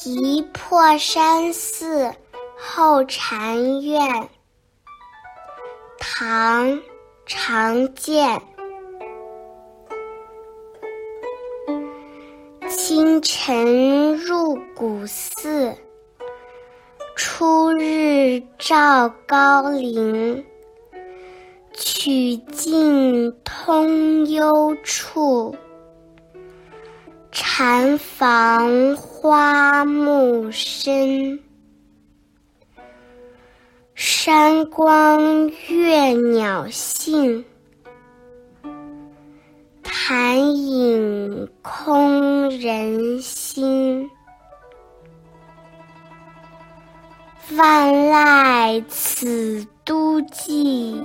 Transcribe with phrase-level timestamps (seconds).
[0.00, 2.14] 题破山寺
[2.56, 4.28] 后禅院，
[5.98, 6.68] 唐·
[7.26, 8.40] 常建。
[12.68, 15.74] 清晨入古寺，
[17.16, 20.46] 初日照高林。
[21.74, 25.56] 曲径通幽处。
[27.30, 31.38] 禅房花木深，
[33.94, 37.44] 山光悦鸟性，
[39.82, 44.10] 潭影空人心。
[47.56, 51.02] 万籁此都寂，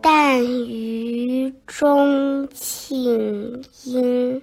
[0.00, 4.42] 但余钟磬音。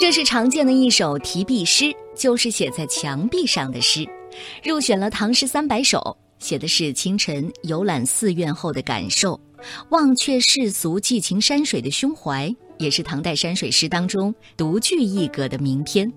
[0.00, 4.08] 这是常见的一首题壁诗，就是写在墙壁上的诗，
[4.64, 5.98] 入选了《唐诗三百首》，
[6.42, 9.38] 写的是清晨游览寺院后的感受，
[9.90, 16.10] 忘却世俗寄情山水的胸怀，也是唐代山水诗当中独具一格的名篇。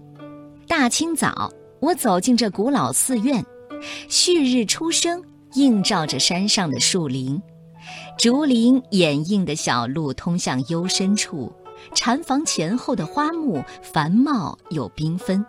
[0.66, 3.46] 大清早，我走进这古老寺院，
[4.08, 5.22] 旭日初升，
[5.56, 7.38] 映照着山上的树林，
[8.18, 11.52] 竹林掩映的小路通向幽深处。
[11.94, 15.46] 禅房前后的花木繁茂又缤纷，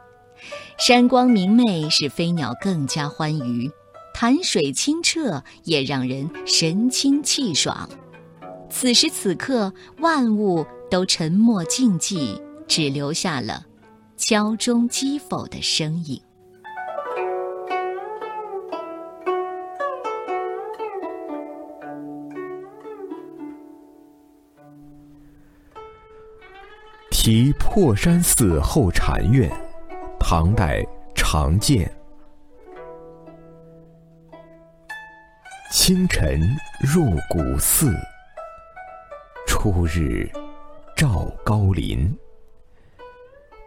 [0.79, 3.71] 山光明媚，使飞鸟更加欢愉；
[4.13, 7.89] 潭水清澈，也让人神清气爽。
[8.69, 13.65] 此时此刻，万物都沉默静寂，只留下了
[14.17, 16.21] 敲钟击否的声音。
[27.25, 29.51] 题破山寺后禅院，
[30.21, 31.91] 唐代常建。
[35.73, 36.39] 清晨
[36.81, 37.97] 入古寺，
[39.47, 40.31] 初日
[40.95, 42.15] 照高林。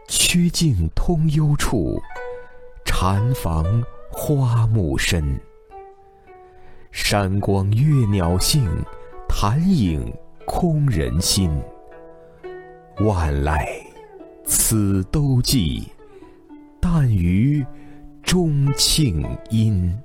[0.08, 2.00] 曲径通幽处，
[2.86, 3.66] 禅房
[4.12, 5.36] 花木深。
[6.92, 8.70] 山光悦鸟性，
[9.28, 11.60] 潭影空人心。
[13.02, 13.64] 万籁
[14.44, 15.84] 此都寂，
[16.80, 17.64] 但余
[18.24, 19.96] 钟磬音。